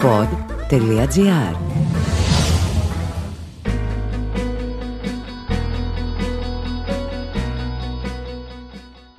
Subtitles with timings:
[0.00, 1.56] pod.gr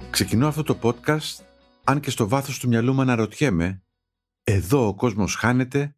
[0.09, 1.43] Ξεκινώ αυτό το podcast
[1.83, 3.83] αν και στο βάθος του μυαλού μου αναρωτιέμαι
[4.43, 5.95] εδώ ο κόσμος χάνεται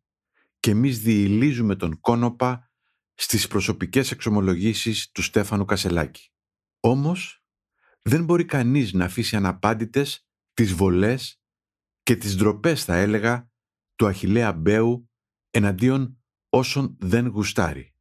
[0.59, 2.71] και εμείς διηλίζουμε τον κόνοπα
[3.13, 6.31] στις προσωπικές εξομολογήσεις του Στέφανου Κασελάκη.
[6.79, 7.43] Όμως
[8.01, 11.41] δεν μπορεί κανείς να αφήσει αναπάντητες τις βολές
[12.03, 13.51] και τις ντροπές θα έλεγα
[13.95, 15.09] του Αχιλέα Μπέου
[15.49, 17.95] εναντίον όσων δεν γουστάρει.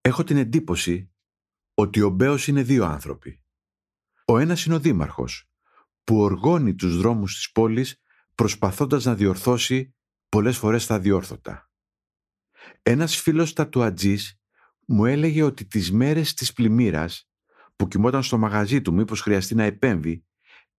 [0.00, 1.12] Έχω την εντύπωση
[1.74, 3.42] ότι ο Μπέος είναι δύο άνθρωποι.
[4.24, 5.50] Ο ένας είναι ο δήμαρχος
[6.04, 8.00] που οργώνει τους δρόμους της πόλης
[8.34, 9.94] προσπαθώντας να διορθώσει
[10.28, 11.70] πολλές φορές τα διόρθωτα.
[12.82, 14.40] Ένας φίλος τατουατζής
[14.86, 17.28] μου έλεγε ότι τις μέρες της πλημμύρας
[17.76, 20.24] που κοιμόταν στο μαγαζί του μήπως χρειαστεί να επέμβει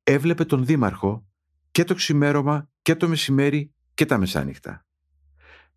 [0.03, 1.27] έβλεπε τον δήμαρχο
[1.71, 4.85] και το ξημέρωμα και το μεσημέρι και τα μεσάνυχτα.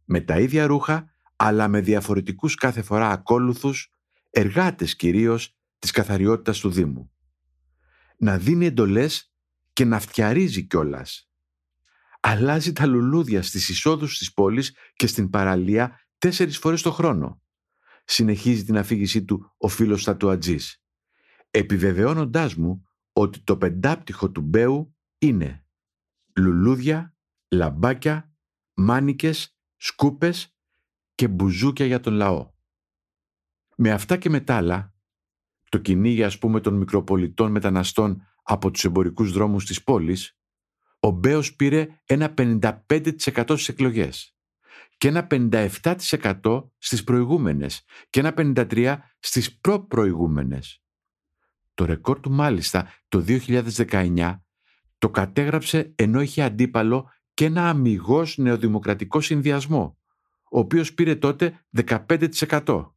[0.04, 3.92] Με τα ίδια ρούχα αλλά με διαφορετικούς κάθε φορά ακόλουθους
[4.30, 7.10] εργάτες κυρίως της καθαριότητας του Δήμου.
[8.18, 9.32] Να δίνει εντολές
[9.72, 11.30] και να φτιαρίζει κιόλας.
[12.20, 17.42] Αλλάζει τα λουλούδια στις εισόδους της πόλης και στην παραλία τέσσερις φορές το χρόνο.
[18.04, 20.82] Συνεχίζει την αφήγησή του ο φίλος Τατουατζής,
[21.50, 25.64] επιβεβαιώνοντάς μου ότι το πεντάπτυχο του Μπέου είναι
[26.36, 27.16] λουλούδια,
[27.48, 28.32] λαμπάκια,
[28.74, 30.56] μάνικες, σκούπες
[31.14, 32.50] και μπουζούκια για τον λαό.
[33.76, 34.94] Με αυτά και με άλλα,
[35.68, 40.38] το κυνήγι ας πούμε των μικροπολιτών μεταναστών από τους εμπορικούς δρόμους της πόλης,
[41.00, 44.36] ο Μπέος πήρε ένα 55% στις εκλογές
[44.96, 50.82] και ένα 57% στις προηγούμενες και ένα 53% στις προ-προηγούμενες.
[51.74, 54.42] Το ρεκόρ του μάλιστα το 2019
[54.98, 59.98] το κατέγραψε ενώ είχε αντίπαλο και ένα αμυγός νεοδημοκρατικό συνδυασμό,
[60.50, 62.92] ο οποίος πήρε τότε 15%.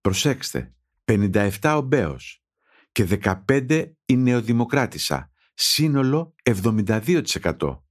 [0.00, 2.44] Προσέξτε, 57 ο Μπέος
[2.92, 3.04] και
[3.46, 7.82] 15 η νεοδημοκράτησα, σύνολο 72%.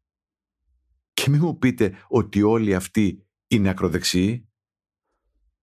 [1.13, 4.49] Και μην μου πείτε ότι όλοι αυτοί είναι ακροδεξιοί.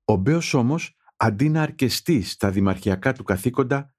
[0.04, 3.94] Ο Μπέος όμως, αντί να αρκεστεί στα δημαρχιακά του καθήκοντα,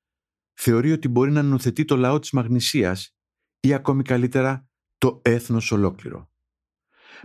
[0.53, 3.15] θεωρεί ότι μπορεί να νοθετεί το λαό της Μαγνησίας
[3.59, 4.67] ή ακόμη καλύτερα
[5.03, 6.31] το έθνος ολόκληρο.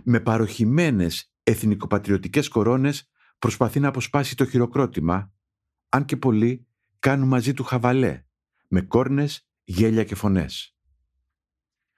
[0.03, 3.09] Με παροχημένες εθνικοπατριωτικές κορώνες
[3.39, 5.33] προσπαθεί να αποσπάσει το χειροκρότημα,
[5.89, 6.67] αν και πολλοί
[6.99, 8.25] κάνουν μαζί του χαβαλέ,
[8.67, 10.75] με κόρνες, γέλια και φωνές.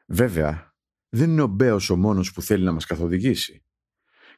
[0.07, 0.75] Βέβαια,
[1.09, 3.65] δεν είναι ο Μπέος ο μόνος που θέλει να μας καθοδηγήσει.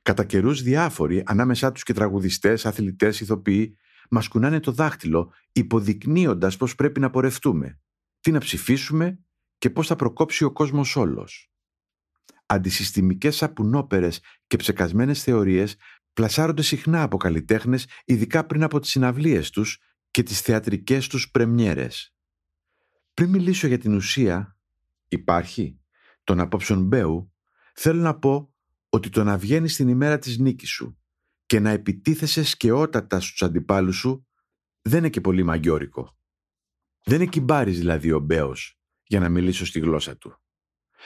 [0.01, 3.77] Κατά καιρούς διάφοροι, ανάμεσά τους και τραγουδιστές, αθλητές, ηθοποιοί,
[4.09, 7.79] μας κουνάνε το δάχτυλο, υποδεικνύοντας πώς πρέπει να πορευτούμε,
[8.19, 9.22] τι να ψηφίσουμε
[9.63, 11.51] και πώς θα προκόψει ο κόσμος όλος.
[12.45, 15.75] Αντισυστημικές σαπουνόπερες και ψεκασμένες θεωρίες
[16.13, 19.79] πλασάρονται συχνά από καλλιτέχνες, ειδικά πριν από τις συναυλίες τους
[20.11, 22.15] και τις θεατρικές τους πρεμιέρες.
[23.13, 24.57] Πριν μιλήσω για την ουσία,
[25.07, 25.79] υπάρχει,
[26.23, 27.33] των απόψεων Μπέου,
[27.73, 28.53] θέλω να πω
[28.89, 30.97] ότι το να βγαίνει την ημέρα της νίκης σου
[31.45, 34.27] και να επιτίθεσαι σκαιότατα στους αντιπάλους σου
[34.81, 36.17] δεν είναι και πολύ μαγιόρικο.
[37.03, 40.37] Δεν εκυμπάρεις δηλαδή ο Μπέος για να μιλήσω στη γλώσσα του.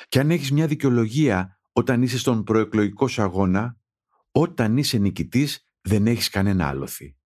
[0.08, 3.78] Και αν έχεις μια δικαιολογία όταν είσαι στον προεκλογικό σου αγώνα,
[4.32, 7.18] όταν είσαι νικητής δεν έχεις κανένα άλοθη.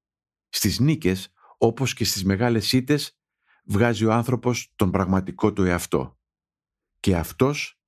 [0.49, 3.19] Στις νίκες, όπως και στις μεγάλες ήττες,
[3.65, 6.19] βγάζει ο άνθρωπος τον πραγματικό του εαυτό.
[6.99, 7.79] Και αυτός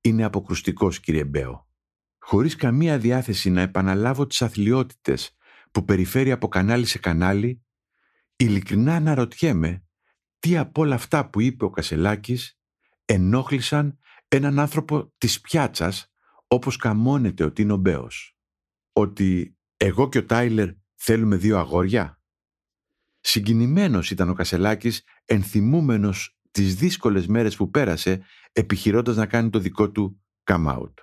[0.00, 1.68] είναι αποκρουστικός κύριε Μπέο.
[2.18, 5.36] Χωρίς καμία διάθεση να επαναλάβω τις αθλειότητες
[5.70, 7.64] που περιφέρει από κανάλι σε κανάλι,
[8.36, 9.84] ειλικρινά αναρωτιέμαι
[10.44, 12.58] τι από όλα αυτά που είπε ο Κασελάκης
[13.04, 16.12] ενόχλησαν έναν άνθρωπο της πιάτσας
[16.46, 18.36] όπως καμώνεται ότι είναι ο Μπέος.
[18.92, 22.20] Ότι εγώ και ο Τάιλερ θέλουμε δύο αγόρια.
[23.20, 29.90] Συγκινημένος ήταν ο Κασελάκης ενθυμούμενος τις δύσκολες μέρες που πέρασε επιχειρώντας να κάνει το δικό
[29.90, 30.94] του come out.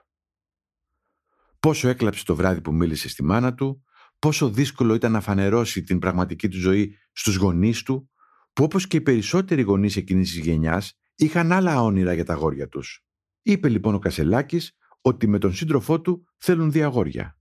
[1.59, 3.84] Πόσο έκλαψε το βράδυ που μίλησε στη μάνα του,
[4.20, 8.10] πόσο δύσκολο ήταν να φανερώσει την πραγματική του ζωή στους γονείς του,
[8.53, 12.67] που όπως και οι περισσότεροι γονείς εκείνης της γενιάς είχαν άλλα όνειρα για τα αγόρια
[12.67, 13.05] τους.
[13.41, 17.39] Είπε λοιπόν ο Κασελάκης ότι με τον σύντροφό του θέλουν δύο αγόρια.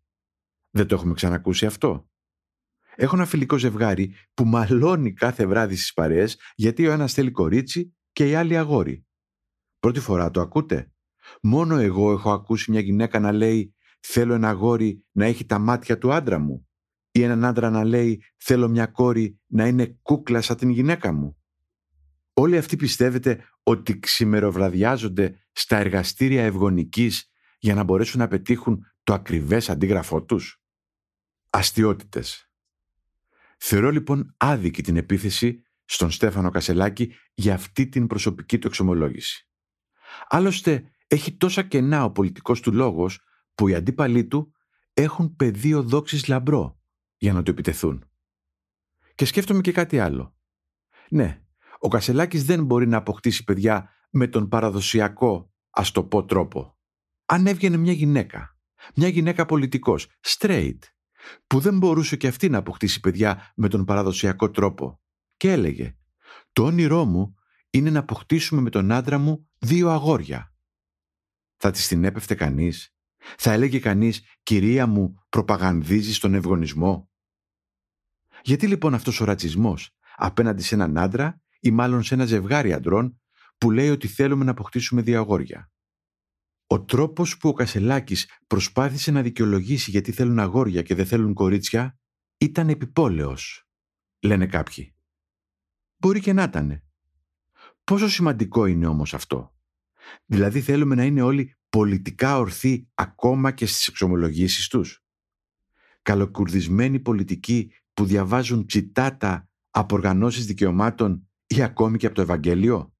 [0.70, 2.08] Δεν το έχουμε ξανακούσει αυτό.
[2.94, 7.96] Έχω ένα φιλικό ζευγάρι που μαλώνει κάθε βράδυ στις παρέες γιατί ο ένας θέλει κορίτσι
[8.12, 9.06] και η άλλη αγόρι.
[9.78, 10.92] Πρώτη φορά το ακούτε;
[11.42, 15.98] Μόνο εγώ έχω ακούσει μια γυναίκα να λέει «Θέλω ένα αγόρι να έχει τα μάτια
[15.98, 16.69] του άντρα μου»
[17.10, 21.36] ή έναν άντρα να λέει «Θέλω μια κόρη να είναι κούκλα σαν την γυναίκα μου».
[22.32, 29.70] Όλοι αυτοί πιστεύετε ότι ξημεροβραδιάζονται στα εργαστήρια ευγονικής για να μπορέσουν να πετύχουν το ακριβές
[29.70, 30.62] αντίγραφό τους;
[31.50, 32.50] Αστιότητες.
[33.58, 39.48] Θεωρώ λοιπόν άδικη την επίθεση στον Στέφανο Κασελάκη για αυτή την προσωπική του εξομολόγηση.
[40.28, 43.20] Άλλωστε έχει τόσα κενά ο πολιτικός του λόγος
[43.54, 44.52] που οι αντίπαλοι του
[44.92, 46.79] έχουν πεδίο δόξης λαμπρό
[47.20, 48.04] για να το επιτεθούν.
[49.14, 50.34] Και σκέφτομαι και κάτι άλλο.
[51.10, 51.42] Ναι,
[51.78, 56.78] ο Κασελάκης δεν μπορεί να αποκτήσει παιδιά με τον παραδοσιακό, ας το πω, τρόπο.
[57.26, 58.58] Αν έβγαινε μια γυναίκα,
[58.94, 60.78] μια γυναίκα πολιτικός, straight,
[61.46, 65.00] που δεν μπορούσε και αυτή να αποκτήσει παιδιά με τον παραδοσιακό τρόπο
[65.36, 65.96] και έλεγε
[66.52, 67.34] «Το όνειρό μου
[67.70, 70.54] είναι να αποκτήσουμε με τον άντρα μου δύο αγόρια».
[71.56, 72.94] Θα της την έπεφτε κανείς;
[73.36, 77.09] Θα έλεγε κανείς «Κυρία μου, προπαγανδίζεις τον ευγονισμό».
[78.42, 83.20] Γιατί λοιπόν αυτός ο ρατσισμός απέναντι σε έναν άντρα ή μάλλον σε ένα ζευγάρι αντρών
[83.58, 85.70] που λέει ότι θέλουμε να αποκτήσουμε δύο αγόρια.
[86.66, 91.98] Ο τρόπος που ο Κασελάκης προσπάθησε να δικαιολογήσει γιατί θέλουν αγόρια και δεν θέλουν κορίτσια
[92.38, 93.68] ήταν επιπόλαιος,
[94.20, 94.94] λένε κάποιοι.
[95.96, 96.82] Μπορεί και να ήταν.
[97.84, 99.54] Πόσο σημαντικό είναι όμως αυτό;
[100.24, 105.04] Δηλαδή θέλουμε να είναι όλοι πολιτικά ορθοί ακόμα και στις εξομολογήσεις τους;
[106.02, 112.94] Καλοκουρδισμένοι πολιτικοί που διαβάζουν τσιτάτα από οργανώσεις δικαιωμάτων ή ακόμη και από το Ευαγγέλιο.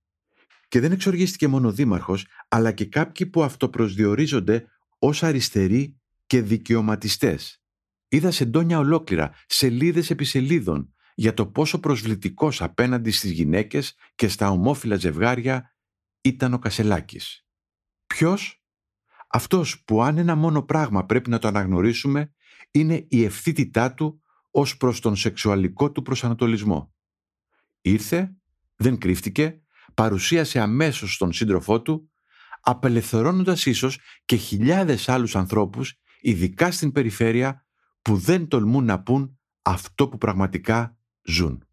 [0.69, 4.67] Και δεν εξοργίστηκε μόνο ο Δήμαρχος, αλλά και κάποιοι που αυτοπροσδιορίζονται
[4.99, 7.63] ως αριστεροί και δικαιωματιστές.
[8.09, 14.51] Είδα σεντόνια ολόκληρα, σελίδες επί σελίδων, για το πόσο προσβλητικός απέναντι στις γυναίκες και στα
[14.51, 15.75] ομόφυλα ζευγάρια
[16.21, 17.47] ήταν ο Κασελάκης.
[18.07, 18.63] Ποιος;
[19.29, 22.33] Αυτός που αν ένα μόνο πράγμα πρέπει να το αναγνωρίσουμε
[22.71, 26.95] είναι η ευθύτητά του ως προς τον σεξουαλικό του προσανατολισμό.
[27.81, 28.35] Ήρθε,
[28.77, 29.61] δεν κρύφτηκε,
[29.95, 32.11] παρουσίασε αμέσως τον σύντροφό του,
[32.61, 37.67] απελευθερώνοντας ίσως και χιλιάδες άλλους ανθρώπους, ειδικά στην περιφέρεια,
[38.03, 41.65] που δεν τολμούν να πούν αυτό που πραγματικά ζουν.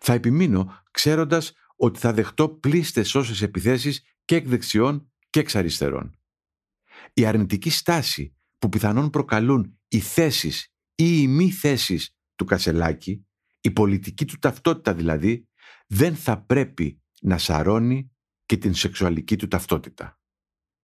[0.00, 6.18] Θα επιμείνω ξέροντας ότι θα δεχτώ πλήστες όσες επιθέσεις και εκ δεξιών και εξ αριστερών.
[7.12, 13.26] Η αρνητική στάση που πιθανόν προκαλούν οι θέσεις ή οι μη θέσεις του Κασελάκη,
[13.60, 15.48] η πολιτική του ταυτότητα δηλαδή,
[15.86, 18.10] δεν θα πρέπει να σαρώνει
[18.46, 20.20] και την σεξουαλική του ταυτότητα.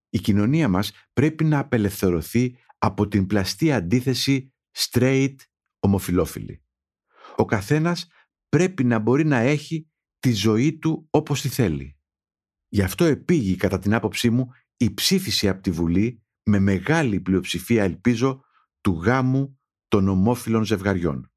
[0.08, 5.34] Η κοινωνία μας πρέπει να απελευθερωθεί από την πλαστή αντίθεση straight
[5.78, 6.64] ομοφιλόφιλη.
[7.36, 8.08] Ο καθένας
[8.48, 11.96] πρέπει να μπορεί να έχει τη ζωή του όπως τη θέλει.
[12.68, 17.84] Γι' αυτό επήγει κατά την άποψή μου η ψήφιση από τη Βουλή με μεγάλη πλειοψηφία
[17.84, 18.44] ελπίζω
[18.80, 19.60] του γάμου
[19.92, 21.32] των ομόφυλων ζευγαριών.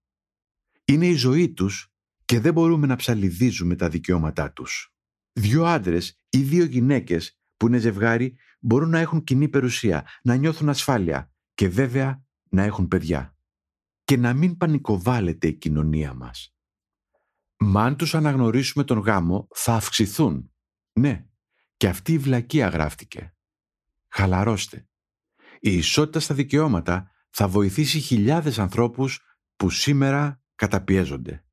[0.85, 1.93] Είναι η ζωή τους
[2.25, 4.93] και δεν μπορούμε να ψαλιδίζουμε τα δικαιώματά τους.
[5.33, 10.69] Δύο άντρες ή δύο γυναίκες που είναι ζευγάρι μπορούν να έχουν κοινή περιουσία, να νιώθουν
[10.69, 13.37] ασφάλεια και βέβαια να έχουν παιδιά.
[14.03, 16.55] Και να μην πανικοβάλλεται η κοινωνία μας.
[17.57, 20.53] Μα αν τους αναγνωρίσουμε τον γάμο θα αυξηθούν.
[20.93, 21.25] Ναι,
[21.77, 23.35] και αυτή η βλακεία γράφτηκε.
[24.09, 24.87] Χαλαρώστε.
[25.59, 29.21] Η ισότητα στα δικαιώματα θα βοηθήσει χιλιάδες ανθρώπους
[29.55, 31.45] που σήμερα καταπιέζονται.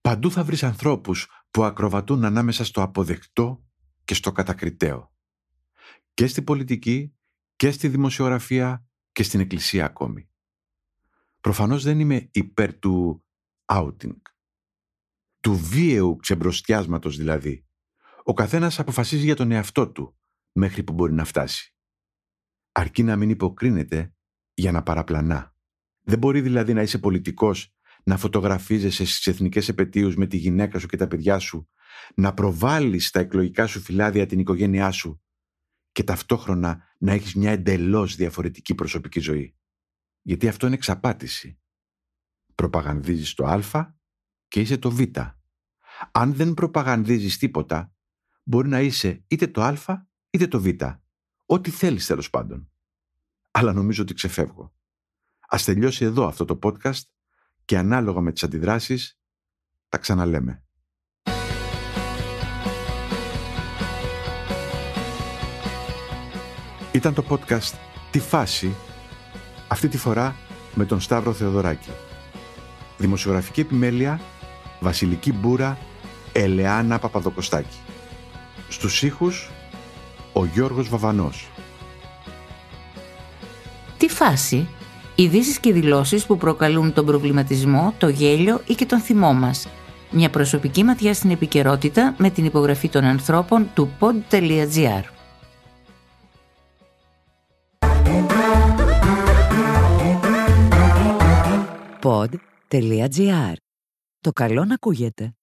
[0.00, 3.64] Παντού θα βρεις ανθρώπους που ακροβατούν ανάμεσα στο αποδεκτό
[4.04, 5.14] και στο κατακριτέο.
[6.14, 7.16] Και στη πολιτική
[7.56, 10.30] και στη δημοσιογραφία και στην εκκλησία ακόμη.
[11.40, 13.24] Προφανώς δεν είμαι υπέρ του
[13.64, 14.20] outing.
[15.40, 17.66] Του βίαιου ξεμπροστιάσματος δηλαδή.
[18.22, 20.18] Ο καθένας αποφασίζει για τον εαυτό του
[20.52, 21.74] μέχρι που μπορεί να φτάσει.
[22.72, 24.14] Αρκεί να μην υποκρίνεται
[24.54, 25.54] για να παραπλανά.
[26.00, 30.86] Δεν μπορεί δηλαδή να είσαι πολιτικός να φωτογραφίζεσαι στις εθνικές επαιτίους με τη γυναίκα σου
[30.86, 31.68] και τα παιδιά σου,
[32.14, 35.22] να προβάλλεις στα εκλογικά σου φυλάδια την οικογένειά σου
[35.92, 39.56] και ταυτόχρονα να έχεις μια εντελώς διαφορετική προσωπική ζωή.
[40.22, 41.58] Γιατί αυτό είναι εξαπάτηση.
[42.54, 43.98] Προπαγανδίζεις το α
[44.48, 45.00] και είσαι το β.
[46.12, 47.94] Αν δεν προπαγανδίζεις τίποτα,
[48.42, 50.66] μπορεί να είσαι είτε το α είτε το β.
[51.46, 52.73] Ό,τι θέλεις τέλος πάντων.
[53.56, 54.72] Αλλά νομίζω ότι ξεφεύγω.
[55.48, 57.02] Ας τελειώσει εδώ αυτό το podcast
[57.64, 59.18] και ανάλογα με τις αντιδράσεις
[59.88, 60.64] τα ξαναλέμε.
[66.92, 67.74] Ήταν το podcast
[68.10, 68.74] «Τη φάση»
[69.68, 70.36] αυτή τη φορά
[70.74, 71.90] με τον Σταύρο Θεοδωράκη.
[72.98, 74.20] Δημοσιογραφική επιμέλεια
[74.80, 75.78] Βασιλική Μπούρα
[76.32, 77.78] Ελεάνα Παπαδοκοστάκη.
[78.68, 79.50] Στους ήχους
[80.32, 81.48] ο Γιώργος Βαβανός
[84.04, 84.68] αυτή φάση,
[85.14, 89.68] ειδήσεις και δηλώσεις που προκαλούν τον προβληματισμό, το γέλιο ή και τον θυμό μας.
[90.10, 95.02] Μια προσωπική ματιά στην επικαιρότητα με την υπογραφή των ανθρώπων του pod.gr.
[102.02, 103.54] Pod.gr.
[104.20, 105.34] Το καλό να ακούγεται.